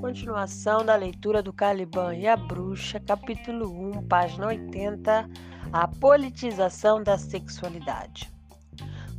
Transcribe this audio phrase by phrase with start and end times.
[0.00, 5.28] Continuação da leitura do Caliban e a Bruxa, capítulo 1, página 80,
[5.72, 8.30] a politização da sexualidade.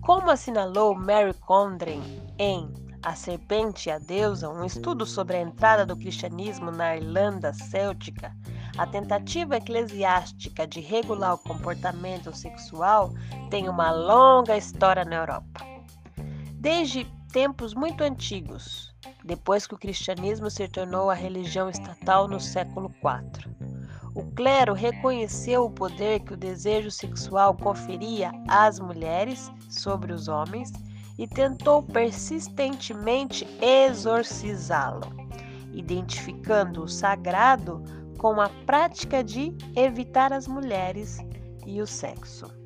[0.02, 2.02] Como assinalou Mary Condren
[2.38, 2.72] em
[3.02, 8.36] A Serpente e a Deusa, um estudo sobre a entrada do cristianismo na Irlanda Céltica,
[8.78, 13.14] a tentativa eclesiástica de regular o comportamento sexual
[13.50, 15.73] tem uma longa história na Europa.
[16.64, 17.04] Desde
[17.34, 23.54] tempos muito antigos, depois que o cristianismo se tornou a religião estatal no século IV.
[24.16, 30.72] O clero reconheceu o poder que o desejo sexual conferia às mulheres sobre os homens
[31.18, 35.12] e tentou persistentemente exorcizá-lo,
[35.74, 37.84] identificando o sagrado
[38.18, 41.18] com a prática de evitar as mulheres
[41.68, 42.63] e o sexo.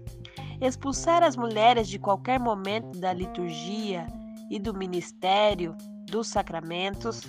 [0.59, 4.07] Expulsar as mulheres de qualquer momento da liturgia
[4.49, 5.75] e do ministério
[6.09, 7.21] dos sacramentos,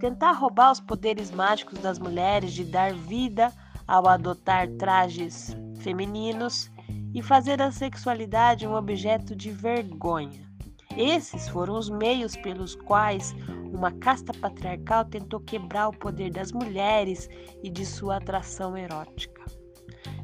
[0.00, 3.52] tentar roubar os poderes mágicos das mulheres de dar vida
[3.86, 6.70] ao adotar trajes femininos
[7.14, 10.50] e fazer a sexualidade um objeto de vergonha.
[10.96, 13.34] Esses foram os meios pelos quais
[13.72, 17.28] uma casta patriarcal tentou quebrar o poder das mulheres
[17.62, 19.42] e de sua atração erótica.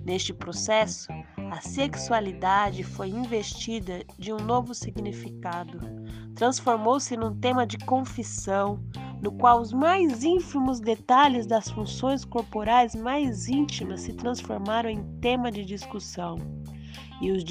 [0.04, 1.08] Neste processo,
[1.50, 5.78] a sexualidade foi investida de um novo significado.
[6.34, 8.80] Transformou-se num tema de confissão,
[9.20, 15.50] no qual os mais ínfimos detalhes das funções corporais mais íntimas se transformaram em tema
[15.50, 16.36] de discussão.
[17.20, 17.42] E os,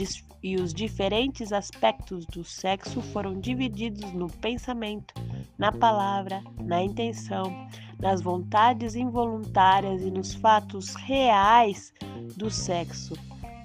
[0.41, 5.13] e os diferentes aspectos do sexo foram divididos no pensamento,
[5.57, 7.67] na palavra, na intenção,
[7.99, 11.91] nas vontades involuntárias e nos fatos reais
[12.37, 13.13] do sexo,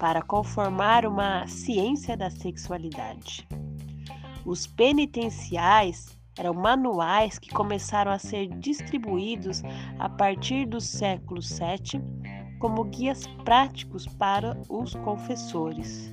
[0.03, 3.47] para conformar uma ciência da sexualidade.
[4.45, 9.63] Os penitenciais eram manuais que começaram a ser distribuídos
[10.01, 12.03] a partir do século VII
[12.59, 16.13] como guias práticos para os confessores.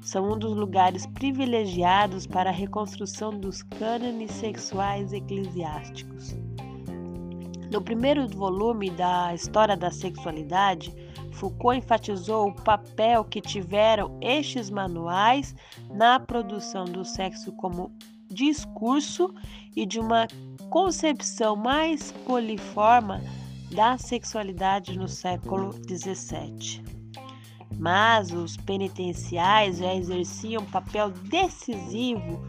[0.00, 6.36] São um dos lugares privilegiados para a reconstrução dos cânones sexuais eclesiásticos.
[7.72, 10.94] No primeiro volume da História da Sexualidade,
[11.40, 15.54] Foucault enfatizou o papel que tiveram estes manuais
[15.90, 17.90] na produção do sexo como
[18.30, 19.34] discurso
[19.74, 20.28] e de uma
[20.68, 23.22] concepção mais poliforma
[23.74, 26.84] da sexualidade no século XVII.
[27.78, 32.44] Mas os penitenciais já exerciam papel decisivo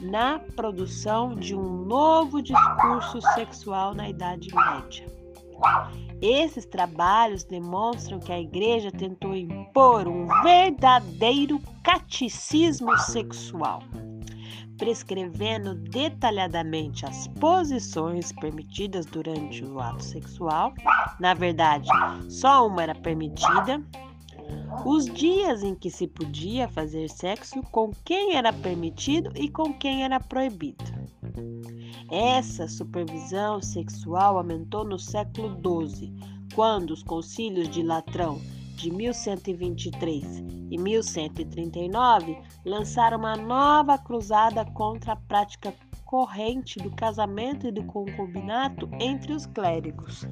[0.00, 5.04] na produção de um novo discurso sexual na Idade Média.
[6.20, 13.82] Esses trabalhos demonstram que a Igreja tentou impor um verdadeiro catecismo sexual
[14.76, 20.72] prescrevendo detalhadamente as posições permitidas durante o ato sexual.
[21.18, 21.88] Na verdade,
[22.28, 23.82] só uma era permitida.
[24.84, 30.04] Os dias em que se podia fazer sexo, com quem era permitido e com quem
[30.04, 30.84] era proibido.
[32.10, 35.58] Essa supervisão sexual aumentou no século
[35.88, 36.14] XII,
[36.54, 38.40] quando os concílios de Latrão
[38.76, 47.72] de 1123 e 1139 lançaram uma nova cruzada contra a prática corrente do casamento e
[47.72, 50.26] do concubinato entre os clérigos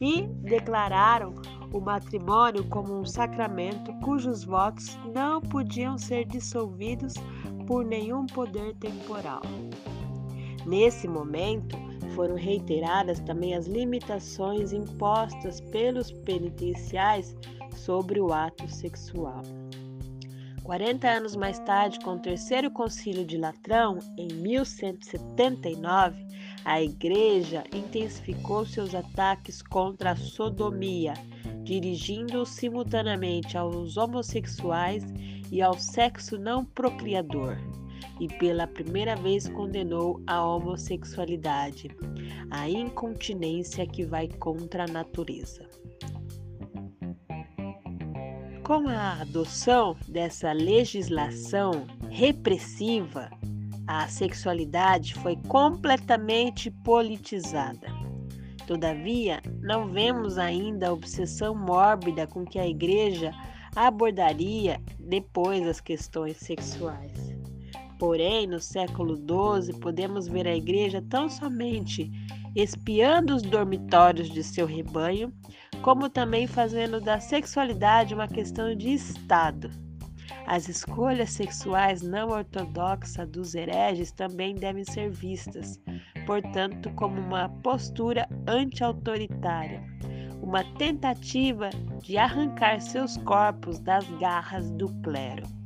[0.00, 1.34] e declararam
[1.72, 7.14] o matrimônio como um sacramento cujos votos não podiam ser dissolvidos
[7.66, 9.42] por nenhum poder temporal.
[10.66, 11.76] Nesse momento,
[12.14, 17.34] foram reiteradas também as limitações impostas pelos penitenciais
[17.74, 19.42] sobre o ato sexual.
[20.62, 26.24] 40 anos mais tarde, com o Terceiro Concílio de Latrão, em 1179,
[26.64, 31.14] a Igreja intensificou seus ataques contra a sodomia,
[31.64, 35.04] dirigindo-os simultaneamente aos homossexuais
[35.50, 37.56] e ao sexo não procriador,
[38.18, 41.90] e pela primeira vez condenou a homossexualidade,
[42.50, 45.68] a incontinência que vai contra a natureza.
[48.64, 53.28] Com a adoção dessa legislação repressiva,
[53.86, 57.88] a sexualidade foi completamente politizada.
[58.68, 63.32] Todavia, não vemos ainda a obsessão mórbida com que a Igreja
[63.74, 67.29] abordaria depois as questões sexuais.
[68.00, 72.10] Porém, no século XII, podemos ver a Igreja tão somente
[72.56, 75.30] espiando os dormitórios de seu rebanho
[75.82, 79.70] como também fazendo da sexualidade uma questão de Estado.
[80.46, 85.78] As escolhas sexuais não ortodoxas dos hereges também devem ser vistas,
[86.24, 89.82] portanto, como uma postura anti-autoritária,
[90.42, 91.68] uma tentativa
[92.02, 95.59] de arrancar seus corpos das garras do clero.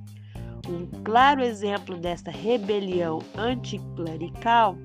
[0.69, 4.77] Um claro exemplo desta rebelião anticlerical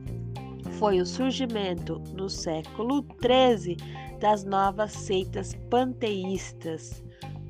[0.78, 3.78] foi o surgimento, no século XIII,
[4.20, 7.04] das novas seitas panteístas,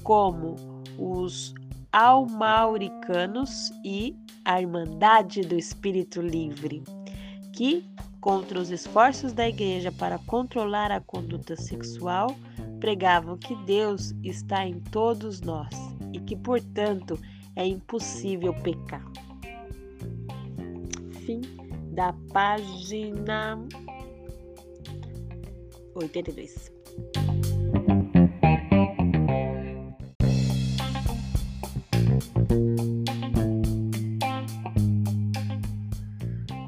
[0.03, 0.55] como
[0.97, 1.53] os
[1.91, 4.15] almauricanos e
[4.45, 6.83] a Irmandade do Espírito Livre,
[7.53, 7.83] que,
[8.21, 12.35] contra os esforços da Igreja para controlar a conduta sexual,
[12.79, 15.69] pregavam que Deus está em todos nós
[16.13, 17.19] e que, portanto,
[17.59, 19.06] é impossível pecar.
[21.25, 21.41] Fim
[21.91, 23.59] da página
[25.94, 26.71] 82.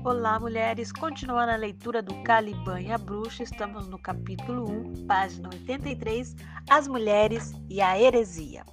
[0.04, 0.92] Olá, mulheres!
[0.92, 6.36] Continuando a leitura do Caliban e a Bruxa, estamos no capítulo 1, página 83,
[6.70, 8.66] As Mulheres e a Heresia.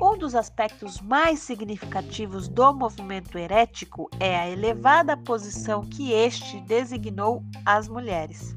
[0.00, 7.44] Um dos aspectos mais significativos do movimento herético é a elevada posição que este designou
[7.64, 8.56] às mulheres.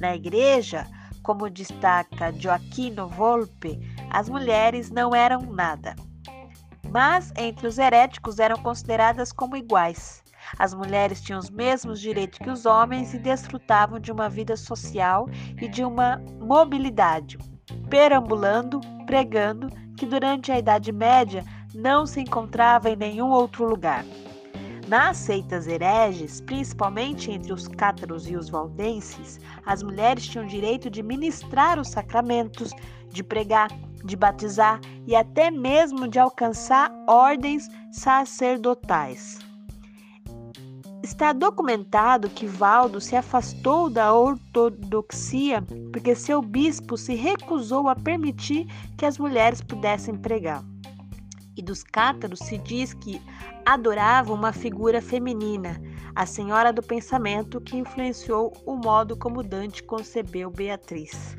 [0.00, 0.86] Na igreja,
[1.22, 3.78] como destaca Joaquino Volpe,
[4.10, 5.94] as mulheres não eram nada.
[6.90, 10.22] Mas entre os heréticos eram consideradas como iguais.
[10.58, 15.28] As mulheres tinham os mesmos direitos que os homens e desfrutavam de uma vida social
[15.60, 17.38] e de uma mobilidade,
[17.88, 21.44] perambulando, pregando, que durante a Idade Média
[21.74, 24.04] não se encontrava em nenhum outro lugar.
[24.88, 31.02] Nas seitas hereges, principalmente entre os cátaros e os valdenses, as mulheres tinham direito de
[31.02, 32.72] ministrar os sacramentos,
[33.08, 33.70] de pregar,
[34.04, 39.38] de batizar e até mesmo de alcançar ordens sacerdotais.
[41.02, 45.60] Está documentado que Valdo se afastou da ortodoxia
[45.92, 48.66] porque seu bispo se recusou a permitir
[48.96, 50.62] que as mulheres pudessem pregar.
[51.56, 53.20] E dos cátaros se diz que
[53.66, 55.82] adoravam uma figura feminina,
[56.14, 61.36] a senhora do pensamento que influenciou o modo como Dante concebeu Beatriz.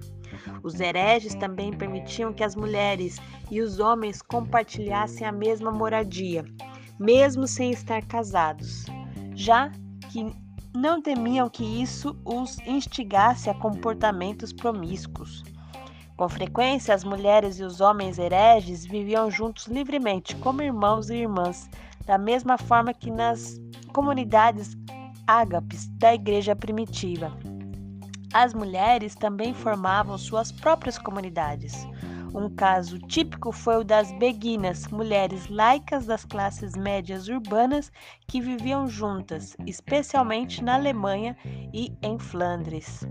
[0.61, 3.17] Os hereges também permitiam que as mulheres
[3.49, 6.43] e os homens compartilhassem a mesma moradia,
[6.99, 8.85] mesmo sem estar casados
[9.35, 9.71] já
[10.11, 10.33] que
[10.73, 15.43] não temiam que isso os instigasse a comportamentos promíscuos.
[16.15, 21.69] Com frequência, as mulheres e os homens hereges viviam juntos livremente, como irmãos e irmãs,
[22.05, 23.59] da mesma forma que nas
[23.91, 24.75] comunidades
[25.25, 27.31] ágapes da igreja primitiva.
[28.33, 31.87] As mulheres também formavam suas próprias comunidades.
[32.33, 37.91] Um caso típico foi o das beguinas, mulheres laicas das classes médias urbanas
[38.27, 41.37] que viviam juntas, especialmente na Alemanha
[41.71, 43.07] e em Flandres.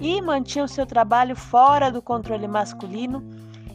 [0.00, 3.22] E mantinham seu trabalho fora do controle masculino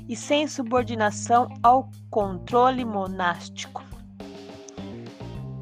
[0.09, 3.83] e sem subordinação ao controle monástico.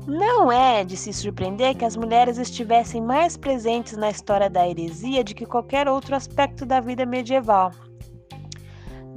[0.07, 5.25] Não é de se surpreender que as mulheres estivessem mais presentes na história da heresia
[5.25, 7.71] do que qualquer outro aspecto da vida medieval.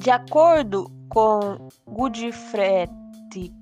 [0.03, 2.89] De acordo com Godfrey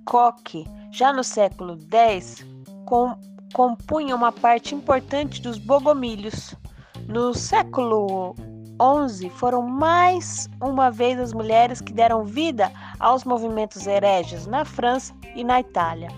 [0.07, 2.47] Koch, já no século X,
[2.87, 3.15] com,
[3.53, 6.55] compunha uma parte importante dos bogomílios.
[7.07, 8.35] No século
[9.11, 15.15] XI, foram mais uma vez as mulheres que deram vida aos movimentos hereges na França
[15.37, 16.09] e na Itália.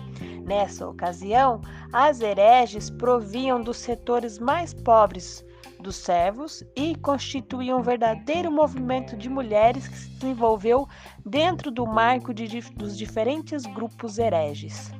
[0.45, 1.59] Nessa ocasião,
[1.91, 5.43] as hereges proviam dos setores mais pobres
[5.83, 10.87] dos servos e constituía um verdadeiro movimento de mulheres que se desenvolveu
[11.23, 14.91] dentro do marco de, dos diferentes grupos hereges.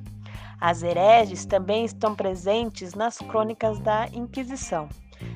[0.60, 4.88] As hereges também estão presentes nas crônicas da Inquisição.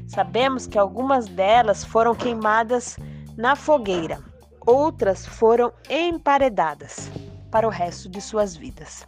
[0.06, 2.98] Sabemos que algumas delas foram queimadas
[3.36, 4.20] na fogueira,
[4.66, 7.10] outras foram emparedadas
[7.50, 9.08] para o resto de suas vidas.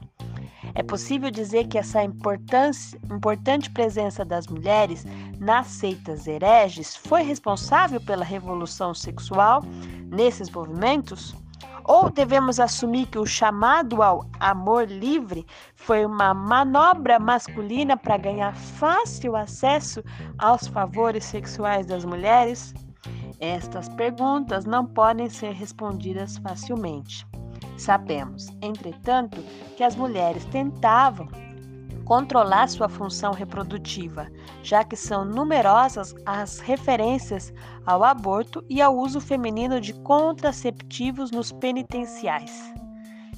[0.76, 5.06] É possível dizer que essa importante presença das mulheres
[5.40, 9.64] nas seitas hereges foi responsável pela revolução sexual
[10.12, 11.36] nesses movimentos?
[11.84, 15.46] Ou devemos assumir que o chamado ao amor livre
[15.76, 20.04] foi uma manobra masculina para ganhar fácil acesso
[20.38, 22.74] aos favores sexuais das mulheres?
[23.40, 27.26] Estas perguntas não podem ser respondidas facilmente.
[27.80, 29.42] Sabemos, entretanto,
[29.78, 31.30] que as mulheres tentavam
[32.04, 34.28] controlar sua função reprodutiva,
[34.62, 37.54] já que são numerosas as referências
[37.86, 42.74] ao aborto e ao uso feminino de contraceptivos nos penitenciais.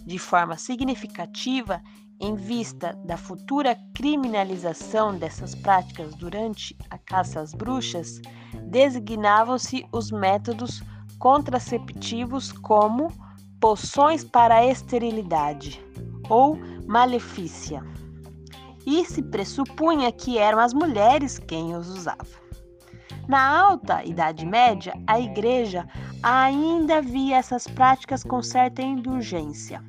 [0.04, 1.80] de forma significativa
[2.20, 8.20] em vista da futura criminalização dessas práticas durante a caça às bruxas,
[8.64, 10.82] designavam-se os métodos
[11.20, 13.12] contraceptivos como
[13.62, 15.82] poções para a esterilidade
[16.28, 17.84] ou malefícia.
[18.86, 22.42] E se pressupunha que eram as mulheres quem os usavam.
[23.28, 25.88] Na alta Idade Média, a Igreja
[26.24, 29.82] ainda via essas práticas com certa indulgência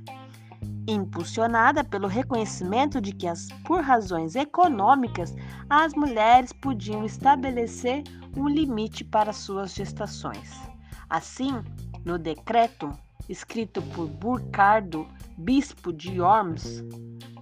[0.88, 5.34] impulsionada pelo reconhecimento de que, as, por razões econômicas,
[5.70, 8.02] as mulheres podiam estabelecer
[8.36, 10.60] um limite para suas gestações.
[11.08, 11.62] Assim,
[12.04, 12.90] no decreto
[13.28, 16.84] escrito por Burcardo, bispo de Worms,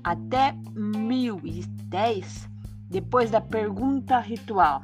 [0.05, 2.49] até 1010,
[2.89, 4.83] depois da pergunta ritual: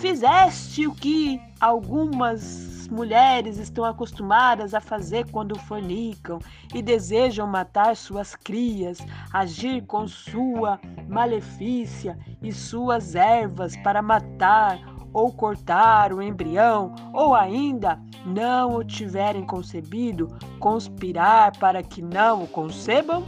[0.00, 6.38] Fizeste o que algumas mulheres estão acostumadas a fazer quando fornicam
[6.74, 8.98] e desejam matar suas crias,
[9.32, 17.98] agir com sua malefícia e suas ervas para matar ou cortar o embrião, ou ainda
[18.26, 20.28] não o tiverem concebido,
[20.58, 23.24] conspirar para que não o concebam?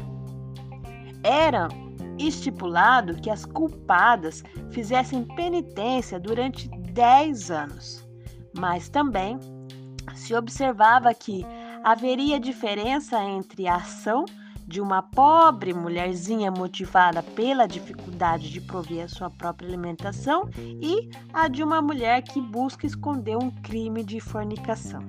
[1.22, 1.68] Era
[2.18, 8.06] estipulado que as culpadas fizessem penitência durante dez anos
[8.58, 9.38] mas também
[10.14, 11.44] se observava que
[11.84, 14.24] haveria diferença entre a ação
[14.66, 21.46] de uma pobre mulherzinha motivada pela dificuldade de prover a sua própria alimentação e a
[21.46, 25.00] de uma mulher que busca esconder um crime de fornicação.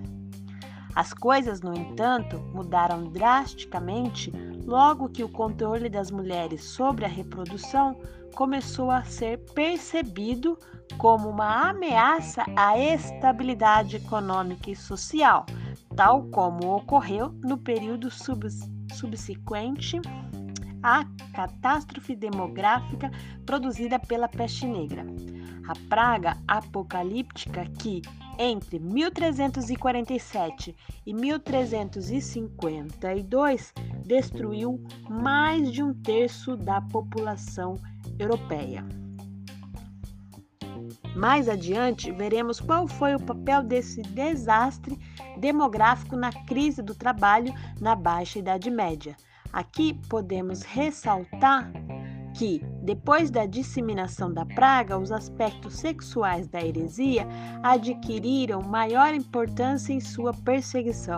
[0.93, 4.31] As coisas, no entanto, mudaram drasticamente
[4.65, 7.99] logo que o controle das mulheres sobre a reprodução
[8.35, 10.57] começou a ser percebido
[10.97, 15.45] como uma ameaça à estabilidade econômica e social,
[15.95, 18.76] tal como ocorreu no período subsequente
[20.83, 21.03] à
[21.33, 23.09] catástrofe demográfica
[23.45, 25.05] produzida pela peste negra.
[25.67, 28.01] A praga apocalíptica que,
[28.39, 30.75] entre 1347
[31.05, 33.73] e 1352,
[34.05, 37.75] destruiu mais de um terço da população
[38.17, 38.85] europeia.
[41.15, 44.95] Mais adiante, veremos qual foi o papel desse desastre
[45.37, 49.15] demográfico na crise do trabalho na Baixa Idade Média.
[49.53, 51.71] Aqui podemos ressaltar
[52.37, 57.27] que, depois da disseminação da praga, os aspectos sexuais da heresia
[57.63, 61.17] adquiriram maior importância em sua perseguição.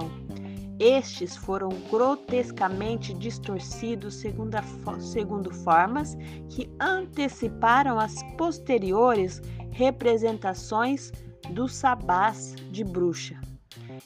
[0.80, 4.56] Estes foram grotescamente distorcidos segundo,
[5.02, 6.16] segundo formas
[6.50, 11.12] que anteciparam as posteriores representações
[11.50, 13.49] do sabás de bruxa.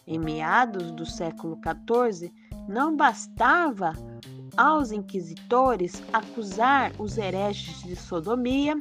[0.06, 2.34] Em meados do século XIV,
[2.68, 3.94] não bastava
[4.56, 8.78] aos inquisitores acusar os hereges de sodomia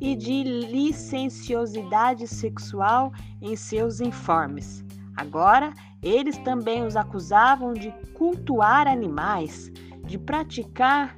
[0.00, 4.84] e de licenciosidade sexual em seus informes.
[5.16, 9.70] Agora, eles também os acusavam de cultuar animais,
[10.06, 11.14] de praticar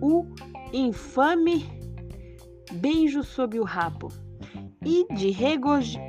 [0.00, 0.26] o
[0.72, 1.64] infame
[2.72, 4.08] beijo sob o rabo
[4.84, 5.30] e de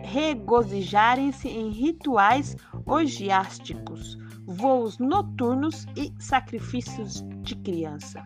[0.03, 2.55] regozijarem-se em rituais
[2.86, 8.24] orgiásticos, voos noturnos e sacrifícios de criança.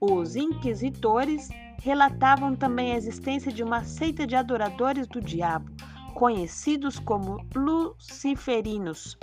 [0.00, 1.48] Os inquisitores
[1.82, 5.70] relatavam também a existência de uma seita de adoradores do diabo,
[6.14, 9.16] conhecidos como luciferinos,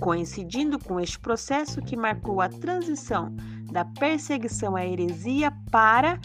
[0.00, 3.34] coincidindo com este processo que marcou a transição
[3.70, 6.20] da perseguição à heresia para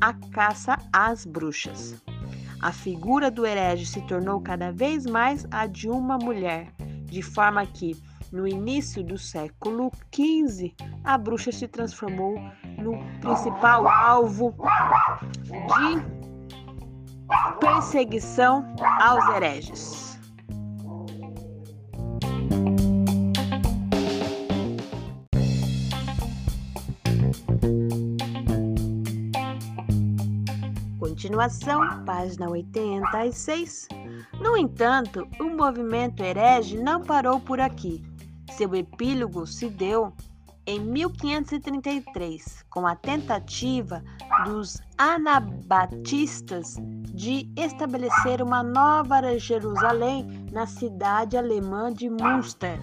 [0.00, 2.05] a caça às bruxas.
[2.60, 6.72] A figura do herege se tornou cada vez mais a de uma mulher,
[7.04, 7.96] de forma que,
[8.32, 12.34] no início do século XV, a bruxa se transformou
[12.78, 14.54] no principal alvo
[15.44, 16.16] de
[17.60, 20.15] perseguição aos hereges.
[31.36, 33.88] Continuação, página 86.
[34.40, 38.02] No entanto, o movimento herege não parou por aqui.
[38.52, 40.14] Seu epílogo se deu
[40.66, 44.02] em 1533, com a tentativa
[44.46, 46.76] dos anabatistas
[47.12, 52.80] de estabelecer uma nova Jerusalém na cidade alemã de Münster.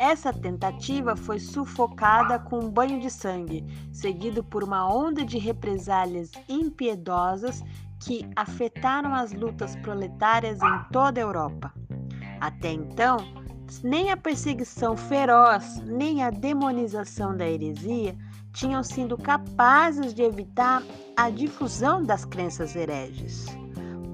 [0.00, 6.30] Essa tentativa foi sufocada com um banho de sangue, seguido por uma onda de represálias
[6.48, 7.62] impiedosas
[8.02, 11.74] que afetaram as lutas proletárias em toda a Europa.
[12.40, 13.18] Até então,
[13.84, 18.16] nem a perseguição feroz, nem a demonização da heresia
[18.54, 20.82] tinham sido capazes de evitar
[21.14, 23.48] a difusão das crenças hereges.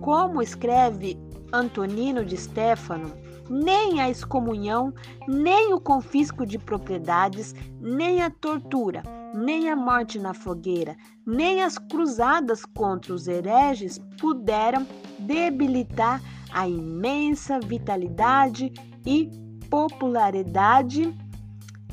[0.01, 1.17] Como escreve
[1.53, 3.13] Antonino de Stefano,
[3.49, 4.93] nem a excomunhão,
[5.27, 9.03] nem o confisco de propriedades, nem a tortura,
[9.35, 14.87] nem a morte na fogueira, nem as cruzadas contra os hereges puderam
[15.19, 16.21] debilitar
[16.53, 18.73] a imensa vitalidade
[19.05, 19.31] e
[19.69, 21.15] popularidade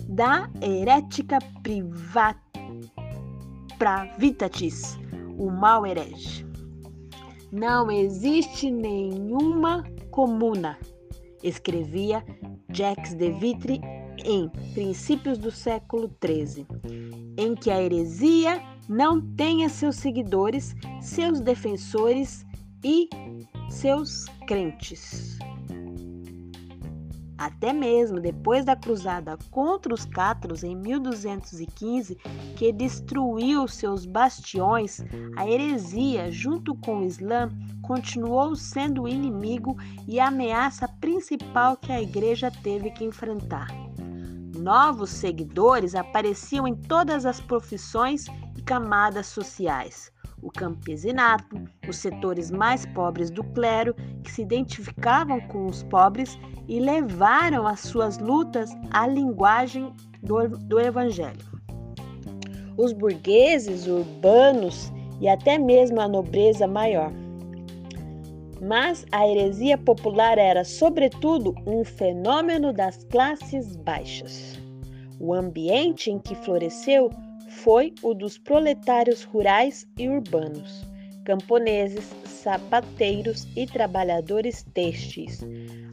[0.07, 2.43] da herética privata
[5.37, 6.45] o mal herege.
[7.51, 10.77] Não existe nenhuma comuna,
[11.43, 12.23] escrevia
[12.71, 13.81] Jacques de Vitry
[14.23, 16.65] em princípios do século XIII,
[17.37, 22.45] em que a heresia não tenha seus seguidores, seus defensores
[22.83, 23.09] e
[23.69, 25.37] seus crentes.
[27.43, 32.15] Até mesmo depois da cruzada contra os cátaros em 1215,
[32.55, 35.01] que destruiu seus bastiões,
[35.35, 37.49] a heresia, junto com o Islã,
[37.81, 39.75] continuou sendo o inimigo
[40.07, 43.67] e a ameaça principal que a igreja teve que enfrentar.
[44.57, 52.85] Novos seguidores apareciam em todas as profissões e camadas sociais o campesinato, os setores mais
[52.87, 59.07] pobres do clero, que se identificavam com os pobres e levaram as suas lutas à
[59.07, 61.53] linguagem do, do evangelho.
[62.77, 67.11] Os burgueses urbanos e até mesmo a nobreza maior.
[68.61, 74.59] Mas a heresia popular era, sobretudo, um fenômeno das classes baixas.
[75.19, 77.09] O ambiente em que floresceu
[77.63, 80.85] foi o dos proletários rurais e urbanos,
[81.23, 85.39] camponeses, sapateiros e trabalhadores têxteis,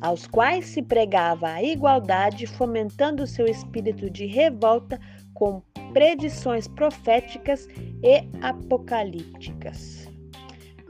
[0.00, 4.98] aos quais se pregava a igualdade, fomentando seu espírito de revolta
[5.32, 5.62] com
[5.92, 7.68] predições proféticas
[8.02, 10.08] e apocalípticas.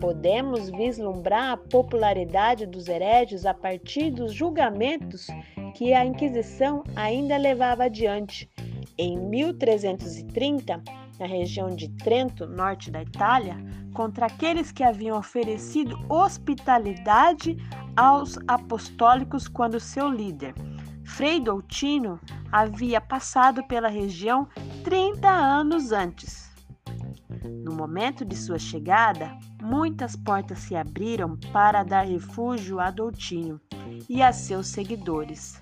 [0.01, 5.27] Podemos vislumbrar a popularidade dos hereges a partir dos julgamentos
[5.75, 8.49] que a Inquisição ainda levava adiante
[9.01, 10.83] em 1330,
[11.19, 13.57] na região de Trento, norte da Itália,
[13.95, 17.57] contra aqueles que haviam oferecido hospitalidade
[17.97, 20.55] aos apostólicos quando seu líder,
[21.03, 22.21] Frei Doutino,
[22.53, 24.47] havia passado pela região
[24.85, 26.51] 30 anos antes.
[27.65, 33.61] No momento de sua chegada, muitas portas se abriram para dar refúgio a Doutinho
[34.09, 35.61] e a seus seguidores.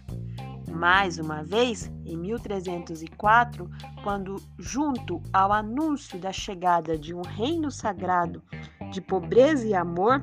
[0.72, 3.68] Mais uma vez, em 1304,
[4.02, 8.42] quando, junto ao anúncio da chegada de um reino sagrado
[8.90, 10.22] de pobreza e amor,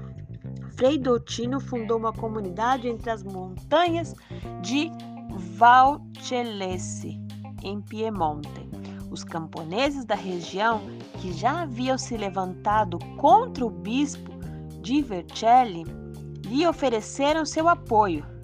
[0.75, 4.13] Frei Doutino fundou uma comunidade entre as montanhas
[4.61, 4.91] de
[5.57, 7.19] Valcellese,
[7.63, 8.69] em Piemonte.
[9.09, 10.81] Os camponeses da região,
[11.19, 14.31] que já haviam se levantado contra o bispo
[14.81, 15.85] de Vercelli,
[16.45, 18.34] lhe ofereceram seu apoio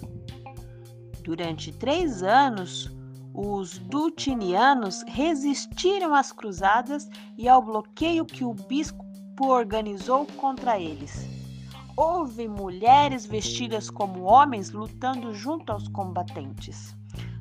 [1.22, 2.90] Durante três anos,
[3.32, 7.08] os dutinianos resistiram às cruzadas
[7.38, 9.00] e ao bloqueio que o bispo
[9.40, 11.26] organizou contra eles.
[11.96, 16.96] Houve mulheres vestidas como homens lutando junto aos combatentes.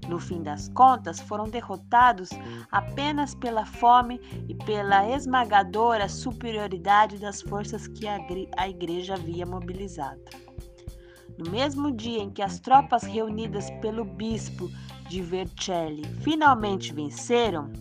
[0.08, 2.30] No fim das contas, foram derrotados
[2.72, 10.22] apenas pela fome e pela esmagadora superioridade das forças que a igreja havia mobilizado.
[11.38, 14.70] No mesmo dia em que as tropas reunidas pelo bispo
[15.10, 17.72] de Vercelli finalmente venceram,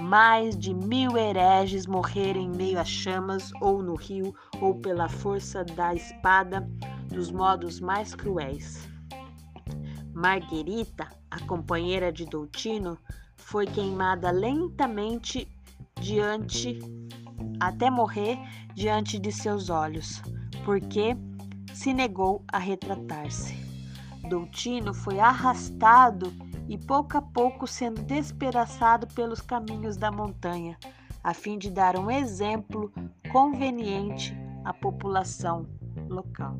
[0.00, 5.64] mais de mil hereges morreram em meio a chamas, ou no rio, ou pela força
[5.64, 6.68] da espada,
[7.08, 8.88] dos modos mais cruéis.
[10.12, 12.98] Marguerita, a companheira de Doutino,
[13.36, 15.48] foi queimada lentamente
[16.00, 16.78] diante
[17.60, 18.38] até morrer
[18.74, 20.22] diante de seus olhos,
[20.64, 21.16] porque
[21.76, 23.54] se negou a retratar-se.
[24.28, 26.32] Doutino foi arrastado
[26.68, 30.78] e pouco a pouco sendo despedaçado pelos caminhos da montanha,
[31.22, 32.90] a fim de dar um exemplo
[33.30, 34.34] conveniente
[34.64, 35.66] à população
[36.08, 36.56] local.